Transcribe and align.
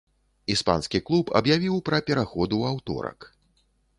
Іспанскі 0.53 1.01
клуб 1.09 1.29
аб'явіў 1.41 1.75
пра 1.91 2.01
пераход 2.09 2.57
у 2.59 2.61
аўторак. 2.73 3.31